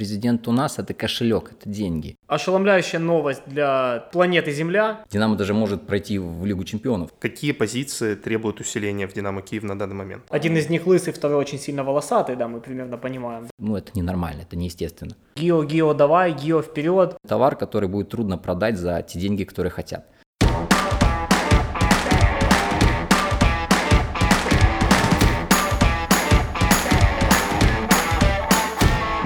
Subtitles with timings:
[0.00, 2.16] президент у нас, это кошелек, это деньги.
[2.26, 5.04] Ошеломляющая новость для планеты Земля.
[5.10, 7.10] Динамо даже может пройти в Лигу чемпионов.
[7.18, 10.22] Какие позиции требуют усиления в Динамо Киев на данный момент?
[10.30, 13.48] Один из них лысый, второй очень сильно волосатый, да, мы примерно понимаем.
[13.58, 15.14] Ну, это ненормально, это неестественно.
[15.36, 17.18] Гио, Гио, давай, Гио вперед.
[17.28, 20.06] Товар, который будет трудно продать за те деньги, которые хотят.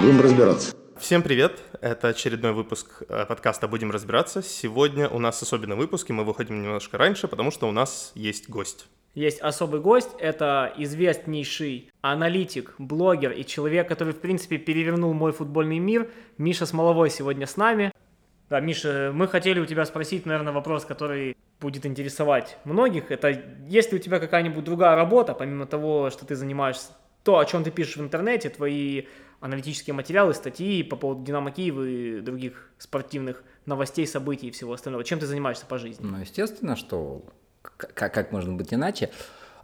[0.04, 0.76] Будем разбираться.
[0.98, 1.62] Всем привет!
[1.80, 4.42] Это очередной выпуск э, подкаста «Будем разбираться».
[4.42, 8.50] Сегодня у нас особенный выпуск, и мы выходим немножко раньше, потому что у нас есть
[8.50, 8.86] гость.
[9.14, 15.78] Есть особый гость, это известнейший аналитик, блогер и человек, который, в принципе, перевернул мой футбольный
[15.78, 16.10] мир.
[16.36, 17.90] Миша Смоловой сегодня с нами.
[18.50, 23.10] Да, Миша, мы хотели у тебя спросить, наверное, вопрос, который будет интересовать многих.
[23.10, 26.88] Это есть ли у тебя какая-нибудь другая работа, помимо того, что ты занимаешься,
[27.22, 29.04] то, о чем ты пишешь в интернете, твои
[29.44, 35.04] аналитические материалы, статьи по поводу Динамо Киева и других спортивных новостей, событий и всего остального.
[35.04, 36.02] Чем ты занимаешься по жизни?
[36.02, 37.22] Ну, естественно, что
[37.60, 39.10] как, как можно быть иначе.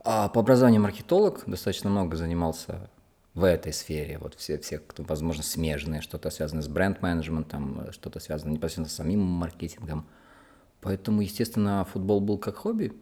[0.04, 2.90] А по образованию маркетолог, достаточно много занимался
[3.32, 4.18] в этой сфере.
[4.18, 9.20] Вот все, все кто, возможно, смежные, что-то связанное с бренд-менеджментом, что-то связанное непосредственно с самим
[9.20, 10.06] маркетингом.
[10.82, 12.92] Поэтому, естественно, футбол был как хобби,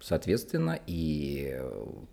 [0.00, 1.60] соответственно, и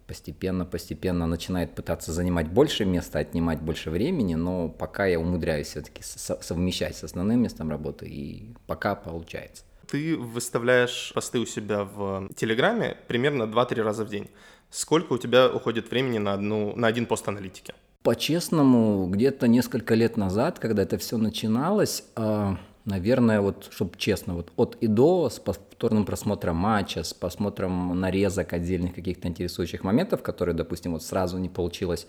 [0.08, 6.96] постепенно-постепенно начинает пытаться занимать больше места, отнимать больше времени, но пока я умудряюсь все-таки совмещать
[6.96, 9.64] с основным местом работы, и пока получается.
[9.88, 14.30] Ты выставляешь посты у себя в Телеграме примерно 2-3 раза в день.
[14.70, 17.74] Сколько у тебя уходит времени на, одну, на один пост аналитики?
[18.02, 24.52] По-честному, где-то несколько лет назад, когда это все начиналось, а, наверное, вот, чтобы честно, вот
[24.56, 30.56] от и до, с повторным просмотром матча, с просмотром нарезок отдельных каких-то интересующих моментов, которые,
[30.56, 32.08] допустим, вот сразу не получилось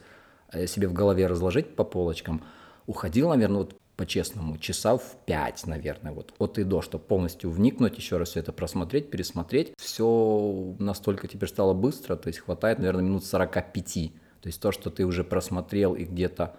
[0.53, 2.43] э, себе в голове разложить по полочкам,
[2.87, 7.97] уходил, наверное, вот по-честному, часа в пять, наверное, вот от и до, чтобы полностью вникнуть,
[7.97, 9.73] еще раз все это просмотреть, пересмотреть.
[9.77, 13.85] Все настолько теперь стало быстро, то есть хватает, наверное, минут 45.
[14.41, 16.57] То есть то, что ты уже просмотрел и где-то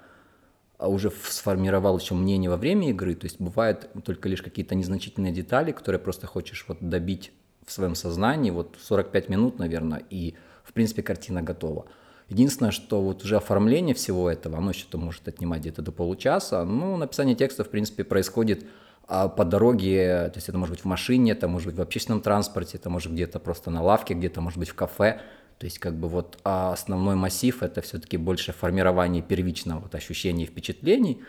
[0.79, 5.71] уже сформировал еще мнение во время игры, то есть бывают только лишь какие-то незначительные детали,
[5.71, 7.31] которые просто хочешь вот добить
[7.65, 11.85] в своем сознании, вот 45 минут, наверное, и в принципе картина готова.
[12.29, 16.97] Единственное, что вот уже оформление всего этого, оно что-то может отнимать где-то до получаса, ну,
[16.97, 18.65] написание текста, в принципе, происходит
[19.07, 22.21] а по дороге, то есть это может быть в машине, это может быть в общественном
[22.21, 25.21] транспорте, это может где-то просто на лавке, где-то может быть в кафе,
[25.57, 30.43] то есть как бы вот а основной массив это все-таки больше формирование первичного вот ощущений
[30.43, 31.21] и впечатлений,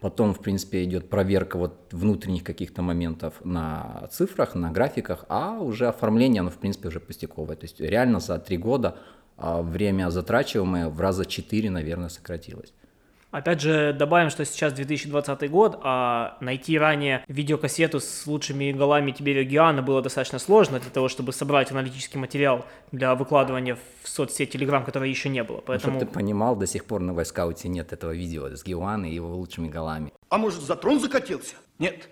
[0.00, 5.88] потом в принципе идет проверка вот внутренних каких-то моментов на цифрах, на графиках, а уже
[5.88, 7.56] оформление оно в принципе уже пустяковое.
[7.56, 8.96] То есть реально за три года
[9.36, 12.72] а, время затрачиваемое в раза четыре, наверное, сократилось.
[13.34, 19.42] Опять же, добавим, что сейчас 2020 год, а найти ранее видеокассету с лучшими голами Тиберия
[19.42, 24.84] Гиана было достаточно сложно для того, чтобы собрать аналитический материал для выкладывания в соцсеть Telegram,
[24.84, 25.60] которой еще не было.
[25.66, 25.96] Поэтому...
[25.98, 29.34] Чтобы ты понимал, до сих пор на Вайскауте нет этого видео с Гиана и его
[29.34, 30.12] лучшими голами.
[30.28, 31.56] А может, за трон закатился?
[31.80, 32.08] Нет.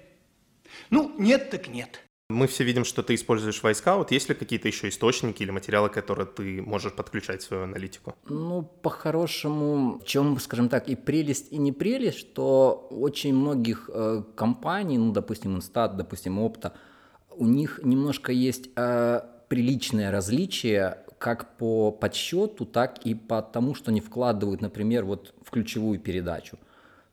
[0.90, 2.00] Ну, нет так нет.
[2.32, 4.10] Мы все видим, что ты используешь Вайскаут.
[4.10, 8.14] Есть ли какие-то еще источники или материалы, которые ты можешь подключать в свою аналитику?
[8.28, 14.22] Ну, по-хорошему, в чем, скажем так, и прелесть, и не прелесть, что очень многих э,
[14.34, 16.72] компаний, ну, допустим, Инстат, допустим, Опта,
[17.36, 23.90] у них немножко есть э, приличное различие как по подсчету, так и по тому, что
[23.90, 26.58] они вкладывают, например, вот в ключевую передачу.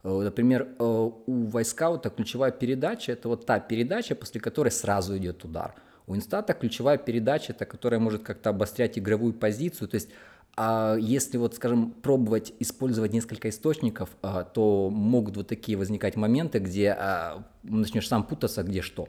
[0.04, 5.44] Э, например, э, у Вайскаута ключевая передача– это вот та передача, после которой сразу идет
[5.44, 5.76] удар.
[6.08, 9.88] У Инстата ключевая передача– это которая может как-то обострять игровую позицию.
[9.88, 10.10] То есть
[10.56, 16.60] а если вот, скажем, пробовать использовать несколько источников, а, то могут вот такие возникать моменты,
[16.60, 19.08] где а, начнешь сам путаться, где что.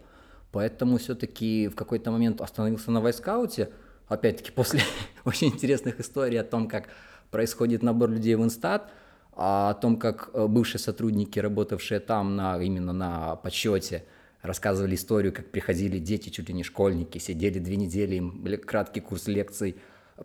[0.52, 3.70] Поэтому все-таки в какой-то момент остановился на Вайскауте,
[4.06, 4.82] опять-таки после
[5.24, 6.88] очень интересных историй о том, как
[7.30, 8.90] происходит набор людей в Инстат–
[9.42, 14.04] о том, как э, бывшие сотрудники, работавшие там на, именно на подсчете,
[14.42, 19.28] рассказывали историю, как приходили дети, чуть ли не школьники, сидели две недели, им краткий курс
[19.28, 19.76] лекций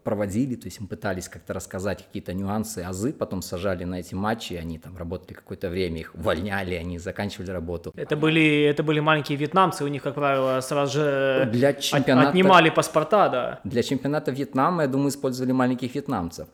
[0.03, 4.53] проводили, то есть им пытались как-то рассказать какие-то нюансы, азы, потом сажали на эти матчи,
[4.53, 7.93] они там работали какое-то время, их увольняли, они заканчивали работу.
[7.95, 12.69] Это были, это были маленькие вьетнамцы, у них, как правило, сразу же для чемпионата, отнимали
[12.69, 13.59] паспорта, да.
[13.63, 16.49] Для чемпионата Вьетнама, я думаю, использовали маленьких вьетнамцев.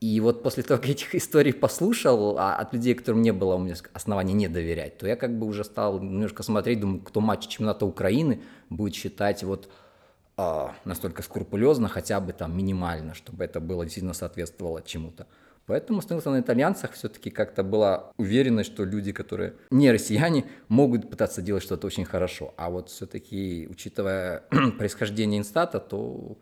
[0.00, 3.58] И вот после того, как этих историй послушал, а от людей, которым не было у
[3.58, 7.46] меня оснований не доверять, то я как бы уже стал немножко смотреть, думаю, кто матч
[7.48, 9.68] чемпионата Украины будет считать вот
[10.38, 15.26] а, настолько скрупулезно, хотя бы там минимально, чтобы это было действительно соответствовало чему-то.
[15.66, 21.42] Поэтому становился на итальянцах все-таки как-то была уверенность, что люди, которые не россияне, могут пытаться
[21.42, 22.54] делать что-то очень хорошо.
[22.56, 24.44] А вот все-таки, учитывая
[24.78, 26.38] происхождение инстата, то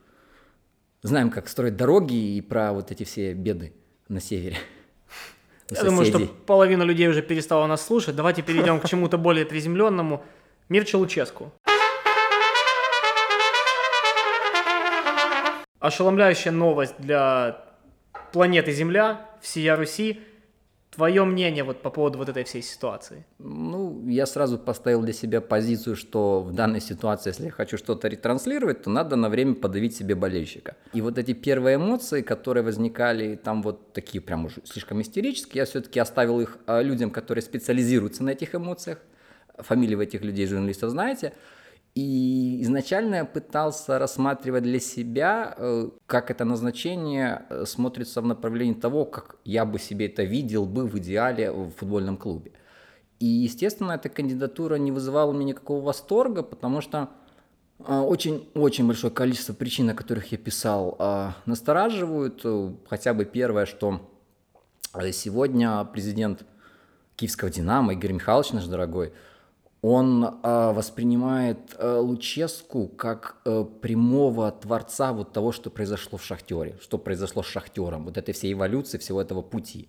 [1.03, 3.73] знаем, как строить дороги и про вот эти все беды
[4.09, 4.57] на севере.
[5.71, 8.17] Я думаю, что половина людей уже перестала нас слушать.
[8.17, 10.25] Давайте перейдем к чему-то более приземленному.
[10.69, 11.53] Мирча Луческу.
[15.79, 17.65] Ошеломляющая новость для
[18.33, 20.21] планеты Земля, всея Руси.
[20.99, 23.25] Твое мнение вот по поводу вот этой всей ситуации?
[23.39, 28.09] Ну, я сразу поставил для себя позицию, что в данной ситуации, если я хочу что-то
[28.09, 30.75] ретранслировать, то надо на время подавить себе болельщика.
[30.93, 35.67] И вот эти первые эмоции, которые возникали, там вот такие прям уже слишком истерические, я
[35.67, 38.99] все-таки оставил их а, людям, которые специализируются на этих эмоциях.
[39.57, 41.33] Фамилии в этих людей, журналистов, знаете.
[41.99, 48.75] И изначально я пытался рассматривать для себя, э, как это назначение э, смотрится в направлении
[48.75, 52.53] того, как я бы себе это видел бы в идеале в футбольном клубе.
[53.19, 57.09] И, естественно, эта кандидатура не вызывала у меня никакого восторга, потому что
[57.81, 62.47] очень-очень э, большое количество причин, о которых я писал, настораживают.
[62.89, 64.09] Хотя бы первое, что
[65.11, 66.45] сегодня президент
[67.17, 69.13] Киевского «Динамо» Игорь Михайлович, наш дорогой,
[69.81, 76.77] он э, воспринимает э, Луческу как э, прямого творца вот того, что произошло в Шахтере,
[76.81, 79.89] что произошло с Шахтером, вот этой всей эволюции, всего этого пути.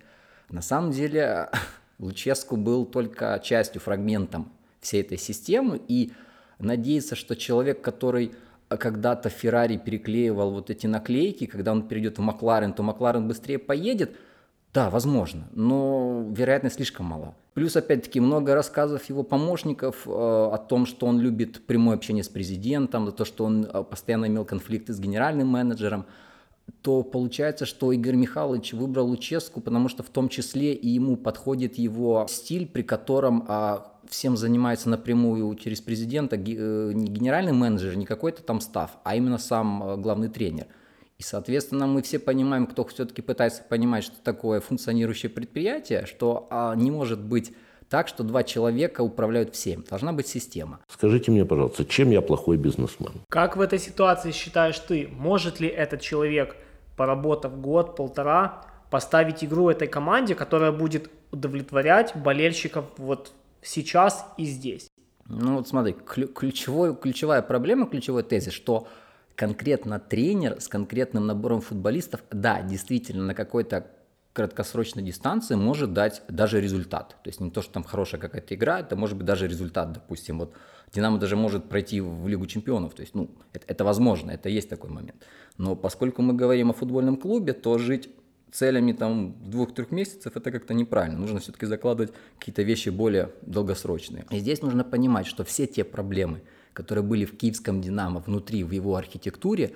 [0.50, 1.50] На самом деле
[2.00, 6.12] Луческу был только частью, фрагментом всей этой системы, и
[6.60, 8.34] надеяться, что человек, который
[8.68, 14.16] когда-то Феррари переклеивал вот эти наклейки, когда он перейдет в Макларен, то Макларен быстрее поедет–
[14.74, 17.34] да, возможно, но вероятность слишком мала.
[17.56, 22.30] Плюс, опять-таки, много рассказов его помощников э, о том, что он любит прямое общение с
[22.30, 26.06] президентом, то, что он э, постоянно имел конфликты с генеральным менеджером,
[26.84, 31.80] то получается, что Игорь Михайлович выбрал Луческу, потому что в том числе и ему подходит
[31.80, 38.06] его стиль, при котором э, всем занимается напрямую через президента э, не генеральный менеджер, не
[38.06, 40.68] какой-то там став, а именно сам главный тренер–
[41.20, 46.74] и, соответственно, мы все понимаем, кто все-таки пытается понимать, что такое функционирующее предприятие, что а,
[46.76, 47.54] не может быть
[47.90, 49.84] так, что два человека управляют всем.
[49.84, 50.80] Должна быть система.
[50.88, 53.12] Скажите мне, пожалуйста, чем я плохой бизнесмен?
[53.28, 55.10] Как в этой ситуации считаешь ты?
[55.12, 56.56] Может ли этот человек,
[56.96, 64.88] поработав год, полтора, поставить игру этой команде, которая будет удовлетворять болельщиков вот сейчас и здесь?
[65.28, 68.88] Ну вот смотри, ключевой, ключевая проблема, ключевой тезис, что
[69.40, 73.88] конкретно тренер с конкретным набором футболистов, да, действительно, на какой-то
[74.34, 77.16] краткосрочной дистанции может дать даже результат.
[77.24, 80.40] То есть не то, что там хорошая какая-то игра, это может быть даже результат, допустим.
[80.40, 80.54] Вот
[80.94, 82.96] Динамо даже может пройти в Лигу чемпионов.
[82.96, 85.24] То есть, ну, это, это возможно, это есть такой момент.
[85.58, 88.10] Но поскольку мы говорим о футбольном клубе, то жить
[88.52, 91.18] целями там двух-трех месяцев это как-то неправильно.
[91.18, 94.26] Нужно все-таки закладывать какие-то вещи более долгосрочные.
[94.32, 96.42] И здесь нужно понимать, что все те проблемы,
[96.74, 99.74] которые были в киевском «Динамо» внутри, в его архитектуре,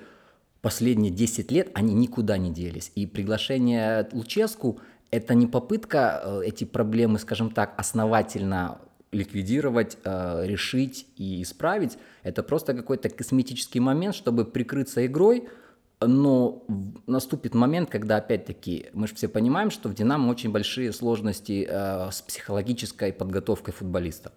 [0.62, 2.92] последние 10 лет они никуда не делись.
[2.94, 4.80] И приглашение Луческу–
[5.10, 8.78] это не попытка э, эти проблемы, скажем так, основательно
[9.12, 11.98] ликвидировать, э, решить и исправить.
[12.22, 15.48] Это просто какой-то косметический момент, чтобы прикрыться игрой,
[16.00, 16.64] но
[17.06, 22.10] наступит момент, когда, опять-таки, мы же все понимаем, что в «Динамо» очень большие сложности э,
[22.10, 24.32] с психологической подготовкой футболистов.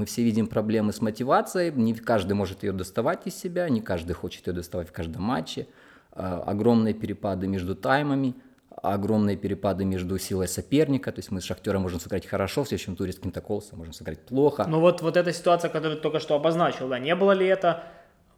[0.00, 4.14] Мы все видим проблемы с мотивацией, не каждый может ее доставать из себя, не каждый
[4.14, 5.66] хочет ее доставать в каждом матче.
[6.12, 8.34] А, огромные перепады между таймами,
[8.82, 11.12] огромные перепады между силой соперника.
[11.12, 13.92] То есть мы с Шахтером можем сыграть хорошо, в следующем туре с каким-то колосом можем
[13.92, 14.64] сыграть плохо.
[14.66, 17.82] Ну вот, вот эта ситуация, которую ты только что обозначил, да, не было ли это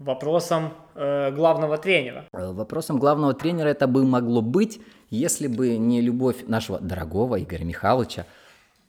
[0.00, 2.24] вопросом э, главного тренера?
[2.32, 7.62] Э, вопросом главного тренера это бы могло быть, если бы не любовь нашего дорогого Игоря
[7.64, 8.26] Михайловича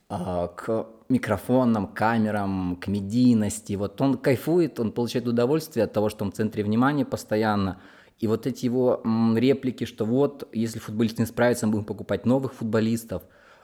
[0.08, 3.74] к микрофонам, камерам, к медийности.
[3.74, 7.80] Вот он кайфует, он получает удовольствие от того, что он в центре внимания постоянно.
[8.18, 9.02] И вот эти его
[9.36, 13.22] реплики, что вот, если футболист не справится, мы будем покупать новых футболистов.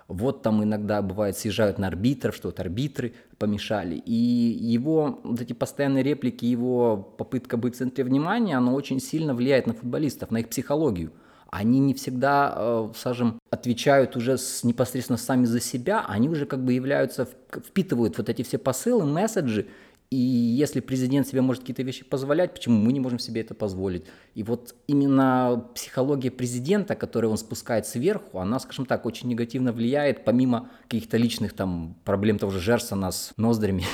[0.09, 3.95] Вот там иногда бывает съезжают на арбитров, что вот арбитры помешали.
[3.95, 9.35] И его вот эти постоянные реплики, его попытка быть в центре внимания, оно очень сильно
[9.35, 11.13] влияет на футболистов, на их психологию
[11.51, 16.65] они не всегда, э, скажем, отвечают уже с, непосредственно сами за себя, они уже как
[16.65, 19.67] бы являются, впитывают вот эти все посылы, месседжи,
[20.11, 24.07] и если президент себе может какие-то вещи позволять, почему мы не можем себе это позволить?
[24.35, 30.25] И вот именно психология президента, которую он спускает сверху, она, скажем так, очень негативно влияет,
[30.25, 33.85] помимо каких-то личных там проблем того же Жерсона с ноздрями.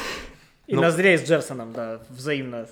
[0.67, 2.67] И ну, ноздрей с Джерсоном, да, взаимно.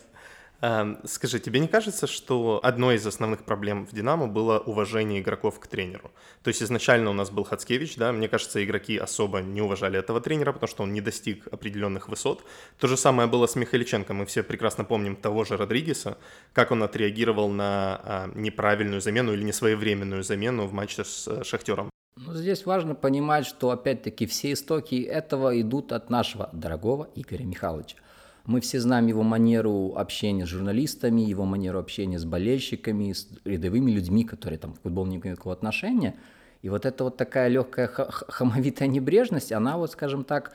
[0.64, 5.60] Эм, скажи, тебе не кажется, что одной из основных проблем в «Динамо» было уважение игроков
[5.60, 6.10] к тренеру?
[6.42, 10.22] То есть изначально у нас был Хацкевич, да, мне кажется, игроки особо не уважали этого
[10.22, 12.46] тренера, потому что он не достиг определенных высот.
[12.78, 16.16] То же самое было с Михаличенко, мы все прекрасно помним того же Родригеса,
[16.54, 21.90] как он отреагировал на а, неправильную замену или несвоевременную замену в матче с а, Шахтером.
[22.16, 27.98] Ну, здесь важно понимать, что опять-таки все истоки этого идут от нашего дорогого Игоря Михайловича.
[28.46, 33.90] Мы все знаем его манеру общения с журналистами, его манеру общения с болельщиками, с рядовыми
[33.90, 36.14] людьми, которые там к футболу не имеют никакого отношения.
[36.60, 40.52] И вот эта вот такая легкая хамовитая небрежность, она вот, скажем так,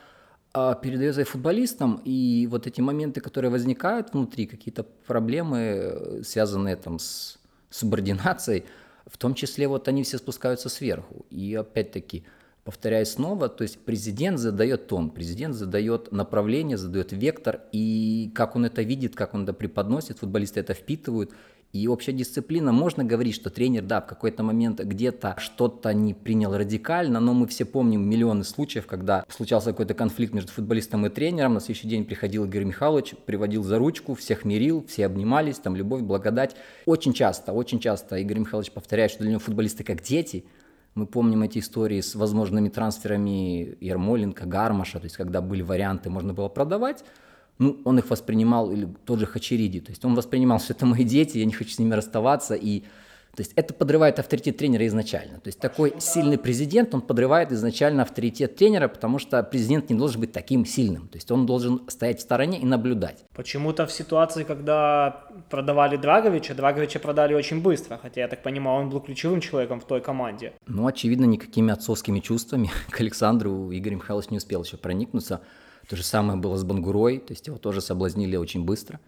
[0.54, 6.76] а, передается и футболистам, и вот эти моменты, которые возникают внутри, какие-то проблемы, э, связанные
[6.76, 7.38] там с
[7.70, 8.66] субординацией,
[9.06, 11.26] в том числе вот они все спускаются сверху.
[11.30, 12.24] И опять-таки,
[12.70, 18.64] повторяю снова, то есть президент задает тон, президент задает направление, задает вектор, и как он
[18.64, 21.32] это видит, как он это преподносит, футболисты это впитывают,
[21.74, 26.56] и общая дисциплина, можно говорить, что тренер, да, в какой-то момент где-то что-то не принял
[26.56, 31.56] радикально, но мы все помним миллионы случаев, когда случался какой-то конфликт между футболистом и тренером,
[31.56, 36.02] на следующий день приходил Игорь Михайлович, приводил за ручку, всех мирил, все обнимались, там любовь,
[36.02, 36.56] благодать.
[36.86, 40.46] Очень часто, очень часто Игорь Михайлович повторяет, что для него футболисты как дети–
[41.00, 46.34] мы помним эти истории с возможными трансферами Ермоленко, Гармаша, то есть когда были варианты, можно
[46.34, 47.04] было продавать,
[47.58, 51.04] ну, он их воспринимал, или тот же Хачериди, то есть он воспринимал, что это мои
[51.04, 52.84] дети, я не хочу с ними расставаться, и
[53.36, 55.40] то есть это подрывает авторитет тренера изначально.
[55.40, 60.20] То есть такой сильный президент, он подрывает изначально авторитет тренера, потому что президент не должен
[60.20, 61.08] быть таким сильным.
[61.08, 63.24] То есть он должен стоять в стороне и наблюдать.
[63.34, 68.90] Почему-то в ситуации, когда продавали Драговича, Драговича продали очень быстро, хотя, я так понимаю, он
[68.90, 70.54] был ключевым человеком в той команде.
[70.68, 75.42] Ну, очевидно, никакими отцовскими чувствами к Александру Игорь Михайлович не успел еще проникнуться.
[75.88, 79.00] То же самое было с Бангурой, то есть его тоже соблазнили очень быстро.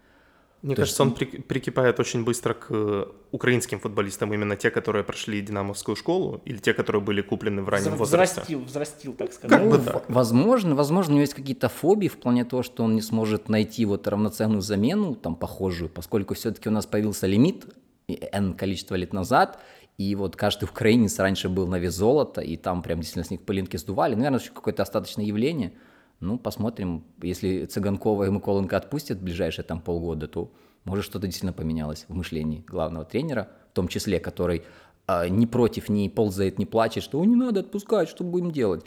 [0.62, 1.12] Мне То кажется, есть...
[1.12, 6.40] он при, прикипает очень быстро к э, украинским футболистам, именно те, которые прошли динамовскую школу,
[6.44, 8.34] или те, которые были куплены в раннем возрасте.
[8.42, 9.58] Взрастил, взрастил, так сказать.
[9.58, 10.04] Как ну, бы так.
[10.08, 13.84] Возможно, возможно, у него есть какие-то фобии в плане того, что он не сможет найти
[13.84, 17.66] вот равноценную замену, там, похожую, поскольку все-таки у нас появился лимит
[18.06, 19.58] N количество лет назад,
[19.98, 23.42] и вот каждый украинец раньше был на вес золота, и там прям действительно с них
[23.42, 24.14] пылинки сдували.
[24.14, 25.72] Наверное, это какое-то остаточное явление–
[26.22, 30.52] ну, посмотрим, если Цыганкова и Миколенко отпустят в ближайшие там полгода, то
[30.84, 34.62] может что-то действительно поменялось в мышлении главного тренера, в том числе, который
[35.08, 38.86] э, не против, не ползает, не плачет, что не надо отпускать, что будем делать.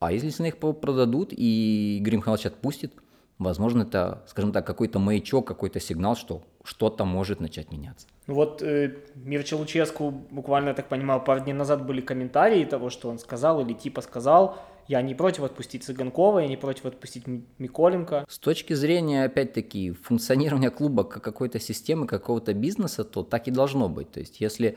[0.00, 2.92] А если их продадут и Игорь Михайлович отпустит,
[3.38, 8.08] возможно, это, скажем так, какой-то маячок, какой-то сигнал, что что-то может начать меняться.
[8.26, 12.90] Ну вот э, Мирча Луческу, буквально, я так понимаю, пару дней назад были комментарии того,
[12.90, 14.58] что он сказал или типа сказал,
[14.88, 17.24] я не против отпустить Цыганкова, я не против отпустить
[17.58, 18.24] Миколенко.
[18.28, 23.88] С точки зрения, опять-таки, функционирования клуба как какой-то системы, какого-то бизнеса, то так и должно
[23.88, 24.10] быть.
[24.10, 24.76] То есть если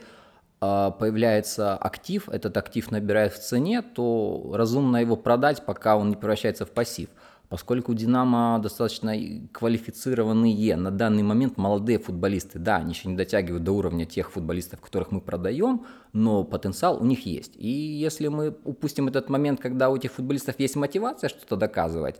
[0.60, 6.16] а, появляется актив, этот актив набирает в цене, то разумно его продать, пока он не
[6.16, 7.08] превращается в пассив.
[7.48, 9.14] Поскольку Динамо достаточно
[9.52, 14.80] квалифицированные на данный момент молодые футболисты, да, они еще не дотягивают до уровня тех футболистов,
[14.80, 17.52] которых мы продаем, но потенциал у них есть.
[17.56, 22.16] И если мы упустим этот момент, когда у этих футболистов есть мотивация что-то доказывать,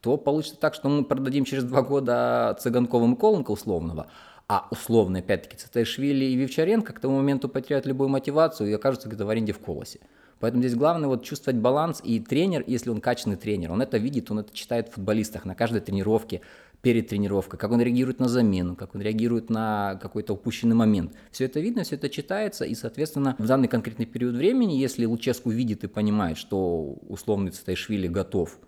[0.00, 4.06] то получится так, что мы продадим через два года Цыганкова Миколенко условного,
[4.48, 9.26] а условно, опять-таки, Цитайшвили и Вивчаренко к тому моменту потеряют любую мотивацию и окажутся где-то
[9.26, 10.00] в аренде в колосе.
[10.40, 14.30] Поэтому здесь главное вот чувствовать баланс, и тренер, если он качественный тренер, он это видит,
[14.30, 16.40] он это читает в футболистах на каждой тренировке,
[16.82, 21.12] перед тренировкой, как он реагирует на замену, как он реагирует на какой-то упущенный момент.
[21.30, 25.50] Все это видно, все это читается, и, соответственно, в данный конкретный период времени, если Луческу
[25.50, 28.58] видит и понимает, что условный Цитайшвили готов,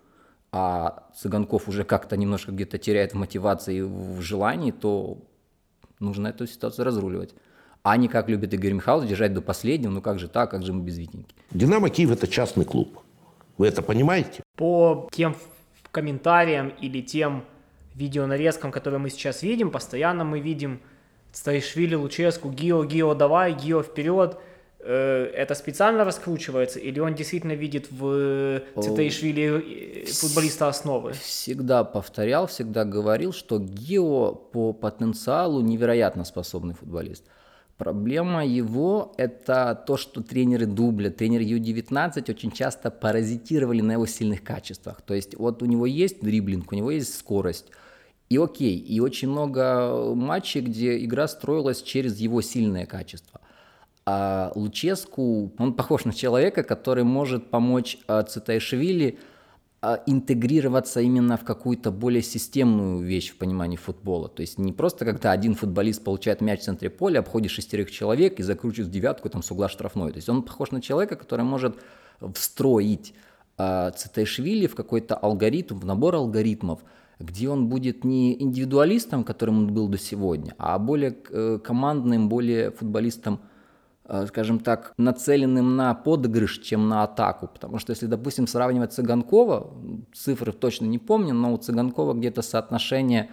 [0.51, 5.17] а Цыганков уже как-то немножко где-то теряет в мотивации в желании, то
[5.99, 7.33] нужно эту ситуацию разруливать
[7.83, 10.73] а не как любит Игорь Михайлович держать до последнего, ну как же так, как же
[10.73, 11.35] мы без Витеньки.
[11.51, 12.99] «Динамо Киев»– это частный клуб.
[13.57, 14.41] Вы это понимаете?
[14.55, 15.35] По тем
[15.91, 17.43] комментариям или тем
[17.93, 20.79] видеонарезкам, которые мы сейчас видим, постоянно мы видим
[21.31, 24.37] Старишвили, Луческу, Гио, Гио, давай, Гио, вперед.
[24.79, 31.13] Э, это специально раскручивается или он действительно видит в Цитаишвили э, футболиста основы?
[31.13, 37.23] Всегда повторял, всегда говорил, что Гио по потенциалу невероятно способный футболист.
[37.77, 44.43] Проблема его– это то, что тренеры дубля, тренеры Ю-19 очень часто паразитировали на его сильных
[44.43, 45.01] качествах.
[45.01, 47.71] То есть вот у него есть дриблинг, у него есть скорость,
[48.29, 53.41] и окей, и очень много матчей, где игра строилась через его сильные качества.
[54.05, 59.17] А Луческу, он похож на человека, который может помочь а, Цитайшвили
[60.05, 64.29] интегрироваться именно в какую-то более системную вещь в понимании футбола.
[64.29, 68.39] То есть не просто когда один футболист получает мяч в центре поля, обходит шестерых человек
[68.39, 70.11] и закручивает девятку там с угла штрафной.
[70.11, 71.75] То есть он похож на человека, который может
[72.33, 73.13] встроить
[73.57, 76.79] э, Цитайшвили в какой-то алгоритм, в набор алгоритмов,
[77.19, 82.71] где он будет не индивидуалистом, которым он был до сегодня, а более э, командным, более
[82.71, 83.41] футболистом–
[84.27, 87.47] скажем так, нацеленным на подыгрыш, чем на атаку.
[87.47, 89.71] Потому что если, допустим, сравнивать Цыганкова,
[90.13, 93.29] цифры точно не помню, но у Цыганкова где-то соотношение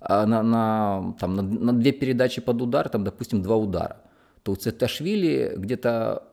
[0.00, 3.96] э, на, на, там, на, на две передачи под удар, там, допустим, два удара,
[4.42, 6.24] то у Цеташвили где-то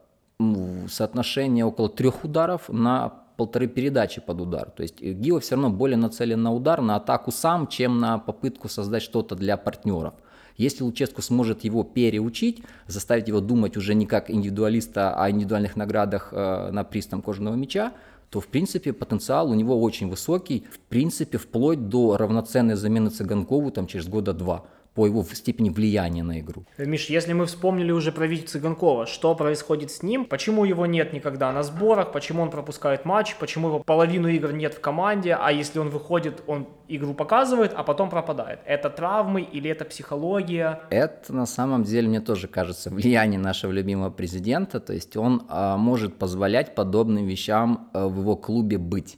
[0.87, 4.69] соотношение около трех ударов на полторы передачи под удар.
[4.69, 8.69] То есть Гио все равно более нацелен на удар, на атаку сам, чем на попытку
[8.69, 10.13] создать что-то для партнеров.
[10.59, 16.33] Если Луческу сможет его переучить, заставить его думать уже не как индивидуалиста о индивидуальных наградах
[16.33, 17.93] э, на приз там, кожаного мяча,
[18.29, 23.71] то, в принципе, потенциал у него очень высокий, в принципе, вплоть до равноценной замены Цыганкову
[23.71, 26.65] там, через года два по его степени влияния на игру.
[26.77, 31.13] Миш, если мы вспомнили уже про Витю Цыганкова, что происходит с ним, почему его нет
[31.13, 35.51] никогда на сборах, почему он пропускает матч, почему его половину игр нет в команде, а
[35.51, 38.59] если он выходит, он игру показывает, а потом пропадает.
[38.65, 40.81] Это травмы или это психология?
[40.89, 45.77] Это на самом деле, мне тоже кажется, влияние нашего любимого президента, то есть он а,
[45.77, 49.17] может позволять подобным вещам а, в его клубе быть.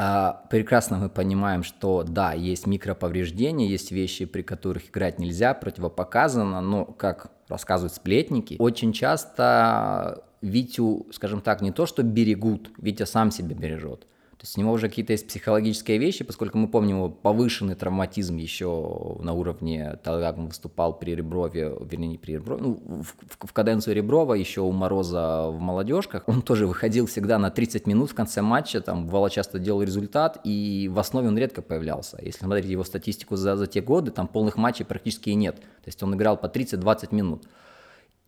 [0.00, 6.60] А, прекрасно мы понимаем, что да, есть микроповреждения, есть вещи, при которых играть нельзя, противопоказано,
[6.60, 13.32] но, как рассказывают сплетники, очень часто Витю, скажем так, не то что берегут, Витя сам
[13.32, 14.06] себя бережет.
[14.38, 18.36] То есть у него уже какие-то есть психологические вещи, поскольку мы помним его повышенный травматизм
[18.36, 23.02] еще на уровне того, как он выступал при Реброве, вернее, не при Реброве, ну, в,
[23.04, 26.22] в, в каденцию Реброва, еще у Мороза в молодежках.
[26.28, 30.38] Он тоже выходил всегда на 30 минут в конце матча, там, бывало часто делал результат,
[30.44, 32.16] и в основе он редко появлялся.
[32.22, 35.56] Если смотреть его статистику за, за те годы, там полных матчей практически и нет.
[35.56, 37.42] То есть он играл по 30-20 минут.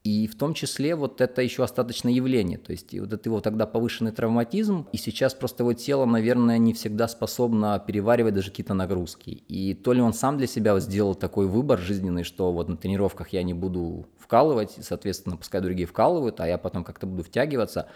[0.03, 3.67] И в том числе вот это еще остаточное явление, то есть вот это его тогда
[3.67, 9.43] повышенный травматизм, и сейчас просто его тело, наверное, не всегда способно переваривать даже какие-то нагрузки.
[9.49, 13.29] И то ли он сам для себя сделал такой выбор жизненный, что вот на тренировках
[13.31, 17.87] я не буду вкалывать, и, соответственно, пускай другие вкалывают, а я потом как-то буду втягиваться,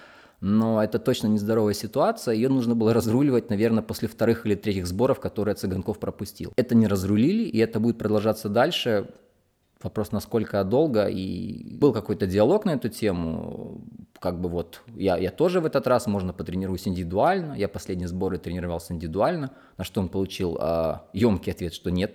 [0.40, 5.20] но это точно нездоровая ситуация, ее нужно было разруливать, наверное, после вторых или третьих сборов,
[5.20, 6.52] которые Цыганков пропустил.
[6.56, 9.08] Это не разрулили, и это будет продолжаться дальше,
[9.84, 13.82] Вопрос, насколько долго, и был какой-то диалог на эту тему,
[14.18, 18.38] как бы вот я, я тоже в этот раз, можно потренируюсь индивидуально, я последние сборы
[18.38, 22.14] тренировался индивидуально, на что он получил э, емкий ответ, что нет,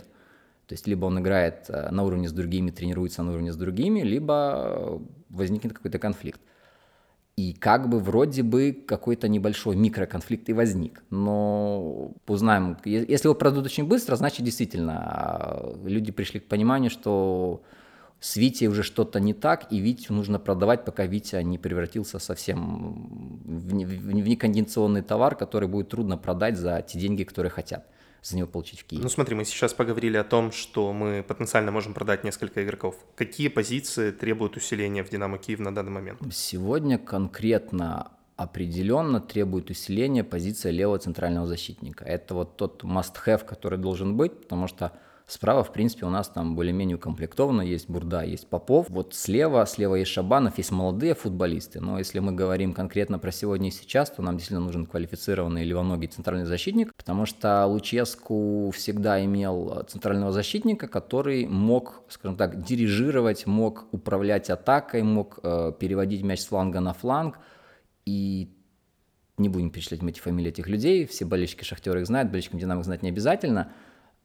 [0.66, 4.02] то есть либо он играет э, на уровне с другими, тренируется на уровне с другими,
[4.02, 6.42] либо возникнет какой-то конфликт.
[7.40, 11.04] И как бы вроде бы какой-то небольшой микроконфликт и возник.
[11.10, 17.62] Но узнаем, если его продадут очень быстро, значит действительно а, люди пришли к пониманию, что
[18.20, 23.40] с Витей уже что-то не так, и Витю нужно продавать, пока Витя не превратился совсем
[23.46, 27.86] в некондиционный товар, который будет трудно продать за те деньги, которые хотят
[28.22, 29.04] за него получить в Киеве.
[29.04, 32.96] Ну смотри, мы сейчас поговорили о том, что мы потенциально можем продать несколько игроков.
[33.16, 36.20] Какие позиции требуют усиления в Динамо Киев на данный момент?
[36.32, 42.06] Сегодня конкретно определенно требует усиления позиция левого центрального защитника.
[42.06, 44.94] Это вот тот must-have, который должен быть, потому что
[45.30, 47.62] Справа, в принципе, у нас там более-менее укомплектовано.
[47.62, 48.88] Есть Бурда, есть Попов.
[48.90, 51.80] Вот слева, слева есть Шабанов, есть молодые футболисты.
[51.80, 56.08] Но если мы говорим конкретно про сегодня и сейчас, то нам действительно нужен квалифицированный левоногий
[56.08, 63.86] центральный защитник, потому что Луческу всегда имел центрального защитника, который мог, скажем так, дирижировать, мог
[63.92, 67.38] управлять атакой, мог э, переводить мяч с фланга на фланг.
[68.04, 68.52] И
[69.38, 73.04] не будем перечислять эти фамилии этих людей, все болельщики Шахтера их знают, болельщикам Динамо знать
[73.04, 73.72] не обязательно–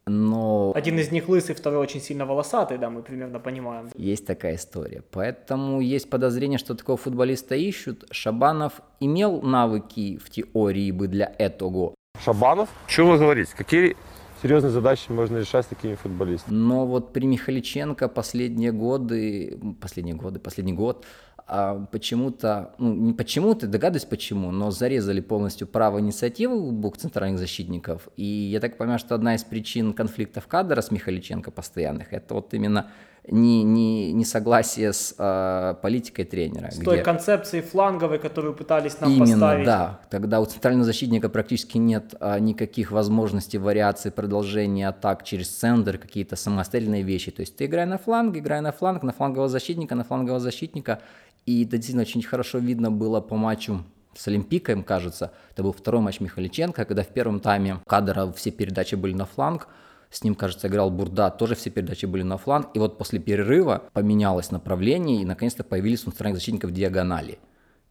[0.07, 0.73] но...
[0.75, 3.89] Один из них лысый, второй очень сильно волосатый, да, мы примерно понимаем.
[3.95, 5.03] Есть такая история.
[5.11, 8.05] Поэтому есть подозрение, что такого футболиста ищут.
[8.11, 11.95] Шабанов имел навыки в теории бы для этого.
[12.23, 12.69] Шабанов?
[12.87, 13.53] Что вы говорите?
[13.57, 13.97] Какие
[14.43, 16.55] серьезные задачи можно решать с такими футболистами?
[16.55, 21.07] Но вот при Михаличенко последние годы, последние годы, последний год,
[21.47, 27.39] а почему-то, ну не почему-то, догадываюсь почему, но зарезали полностью право инициативы у двух центральных
[27.39, 28.09] защитников.
[28.17, 32.55] И я так понимаю, что одна из причин конфликтов кадра с Михаличенко постоянных, это вот
[32.55, 32.91] именно
[33.29, 36.71] не, не, не согласие с э, политикой тренера.
[36.71, 36.85] С где...
[36.85, 39.67] той концепцией фланговой, которую пытались нам Именно, поставить.
[39.67, 40.01] да.
[40.11, 46.37] Тогда у центрального защитника практически нет а, никаких возможностей вариации продолжения атак через центр, какие-то
[46.37, 47.31] самостоятельные вещи.
[47.31, 51.01] То есть ты играй на фланг, играй на фланг, на флангового защитника, на флангового защитника,
[51.47, 53.85] и это действительно очень хорошо видно было по матчу
[54.15, 55.33] с Олимпиком, кажется.
[55.53, 59.69] Это был второй матч Михаличенко, когда в первом тайме кадра все передачи были на фланг.
[60.15, 62.69] С ним, кажется, играл Бурда, тоже все передачи были на фланг.
[62.75, 67.41] И вот после перерыва поменялось направление, и наконец-то появились у центральных защитников диагонали.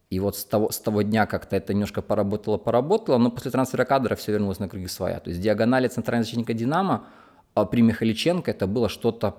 [0.09, 3.83] И вот с того, с того дня как-то это немножко поработало, поработало, но после трансфера
[3.83, 5.19] кадра все вернулось на круги своя.
[5.19, 7.07] То есть диагонали центрального защитника «Динамо»
[7.55, 9.36] а при Михаличенко это было что-то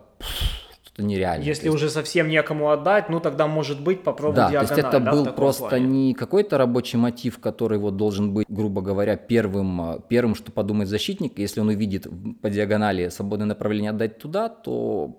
[0.95, 1.45] что нереальное.
[1.45, 4.69] Если есть, уже совсем некому отдать, ну тогда, может быть, попробуй да, диагональ.
[4.69, 5.87] то есть это да, был просто плане.
[5.87, 10.89] не какой-то рабочий мотив, который вот должен быть, грубо говоря, первым, а, первым, что подумает
[10.89, 11.37] защитник.
[11.39, 12.07] Если он увидит
[12.41, 15.17] по диагонали свободное направление отдать туда, то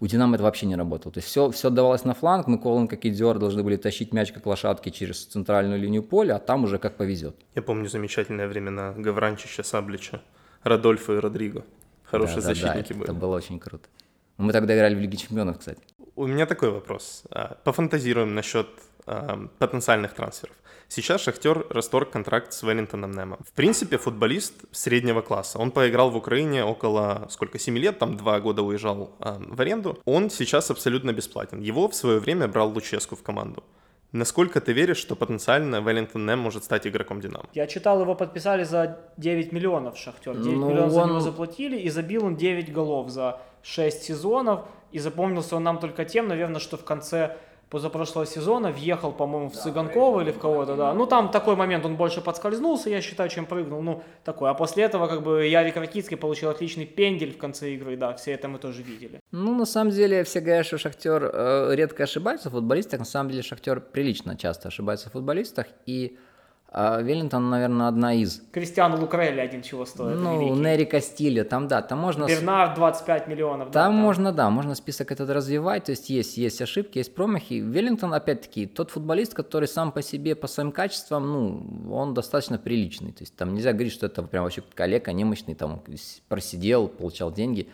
[0.00, 1.12] у Динамо это вообще не работало.
[1.12, 4.44] То есть все, все отдавалось на фланг, Миколенко и Диор должны были тащить мяч как
[4.44, 7.36] лошадки через центральную линию поля, а там уже как повезет.
[7.54, 10.20] Я помню замечательные времена Гавранчича, Саблича,
[10.64, 11.64] Родольфа и Родриго.
[12.02, 13.04] Хорошие Да, да, да, защитники это, были.
[13.04, 13.88] это было очень круто.
[14.38, 15.80] Мы тогда играли в Лиге Чемпионов, кстати.
[16.14, 17.24] У меня такой вопрос.
[17.30, 18.66] А, Пофантазируем насчет
[19.06, 20.54] а, потенциальных трансферов.
[20.88, 23.38] Сейчас Шахтер расторг контракт с Веллингтоном Немом.
[23.44, 25.58] В принципе, футболист среднего класса.
[25.58, 29.98] Он поиграл в Украине около, сколько, 7 лет, там 2 года уезжал а, в аренду.
[30.04, 31.60] Он сейчас абсолютно бесплатен.
[31.60, 33.64] Его в свое время брал Луческу в команду.
[34.12, 37.46] Насколько ты веришь, что потенциально Веллингтон Нем может стать игроком Динамо?
[37.54, 40.34] Я читал, его подписали за 9 миллионов Шахтер.
[40.36, 44.60] 9 Ну, миллионов за он- него заплатили, и забил он 9 голов за 6 сезонов.
[44.92, 47.36] И запомнился он нам только тем, наверное, что в конце
[47.68, 50.94] позапрошлого сезона въехал, по-моему, в Цыганкова или в кого-то, да.
[50.94, 53.82] Ну, там такой момент, он больше подскользнулся, я считаю, чем прыгнул.
[53.82, 54.50] Ну, такой.
[54.50, 58.32] А после этого, как бы, Ярик Ракицкий получил отличный пендель в конце игры, да, все
[58.32, 59.18] это мы тоже видели.
[59.32, 63.00] Ну, на самом деле, все говорят, что Шахтер э, редко ошибается в футболистах.
[63.00, 65.66] На самом деле, Шахтер прилично часто ошибается в футболистах.
[65.86, 66.16] И
[66.72, 68.42] э, Веллингтон, наверное, одна из.
[68.52, 70.60] Кристиану Лукрелли один чего стоит, ну, великий.
[70.60, 72.26] Нери Кастилья, там, да, там можно...
[72.26, 73.70] Бернард 25 миллионов.
[73.70, 77.54] да, Там можно, да, можно список этот развивать, то есть есть, есть ошибки, есть промахи.
[77.54, 83.12] Веллингтон, опять-таки, тот футболист, который сам по себе, по своим качествам, ну, он достаточно приличный.
[83.12, 85.82] То есть там нельзя говорить, что это прям вообще коллега немощный, там
[86.28, 87.68] просидел, получал деньги.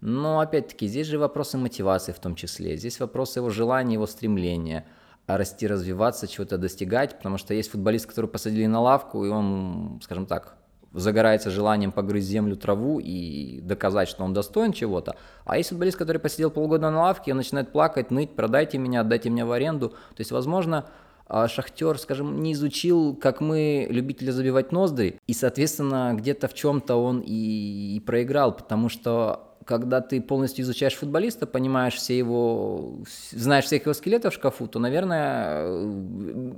[0.00, 4.84] Но, опять-таки, здесь же вопросы мотивации в том числе, здесь вопросы его желания, его стремления
[4.86, 4.95] а
[5.26, 10.26] расти, развиваться, чего-то достигать, потому что есть футболист, который посадили на лавку, и он, скажем
[10.26, 10.56] так,
[10.92, 15.16] загорается желанием погрызть землю, траву и доказать, что он достоин чего-то.
[15.44, 19.28] А есть футболист, который посидел полгода на лавке, он начинает плакать, ныть, продайте меня, отдайте
[19.28, 19.90] меня в аренду.
[19.90, 20.86] То есть, возможно,
[21.28, 26.96] а, Шахтер, скажем, не изучил, как мы, любители забивать ноздри, и, соответственно, где-то в чем-то
[26.96, 32.94] он и, и проиграл, потому что когда ты полностью изучаешь футболиста, понимаешь все его,
[33.32, 35.84] знаешь всех его скелетов в шкафу, то, наверное, э,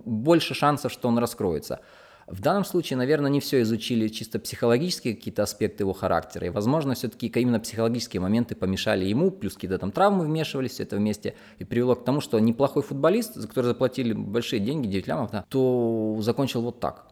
[0.04, 1.80] больше шансов, что он раскроется.
[2.26, 6.94] В данном случае, наверное, не все изучили чисто психологические какие-то аспекты его характера, и, возможно,
[6.94, 11.64] все-таки именно психологические моменты помешали ему, плюс какие-то там травмы вмешивались, все это вместе, и
[11.64, 16.18] привело к тому, что неплохой футболист, за который заплатили большие деньги, 9 лямов, да, то
[16.20, 17.06] закончил вот так.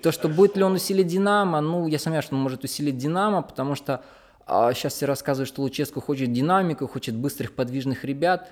[0.00, 3.42] То, что будет ли он усилить Динамо, ну, я сомневаюсь, что он может усилить Динамо,
[3.42, 4.04] потому что
[4.46, 8.48] а, сейчас все рассказывают, что Луческу хочет динамику, хочет быстрых, подвижных ребят.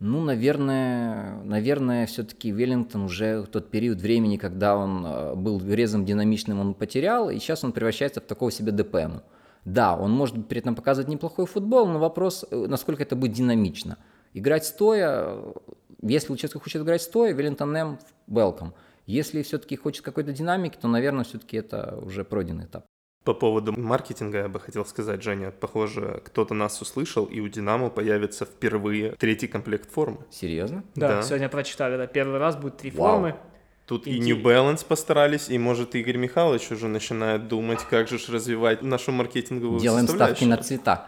[0.00, 6.60] Ну, наверное, наверное, все-таки Веллингтон уже тот период времени, когда он э, был резом динамичным,
[6.60, 9.20] он потерял, и сейчас он превращается в такого себе ДПМ.
[9.64, 13.96] Да, он может при этом показывать неплохой футбол, но вопрос, э, насколько это будет динамично.
[14.34, 15.52] Играть стоя, э,
[16.02, 17.98] если Луческу хочет играть стоя, Веллингтон М
[18.28, 18.72] welcome.
[19.06, 22.84] Если все-таки хочет какой-то динамики, то, наверное, все-таки это уже пройденный этап.
[23.28, 27.90] По поводу маркетинга я бы хотел сказать, Женя, похоже, кто-то нас услышал, и у Динамо
[27.90, 30.20] появится впервые третий комплект формы.
[30.30, 30.82] Серьезно?
[30.94, 31.22] Да, Да.
[31.22, 33.16] сегодня прочитали, да, первый раз будет три Вау.
[33.16, 33.36] формы.
[33.84, 34.32] Тут и Иди.
[34.32, 39.78] New Balance постарались, и, может, Игорь Михайлович уже начинает думать, как же развивать нашу маркетинговую
[39.78, 41.06] Делаем ставки на цвета.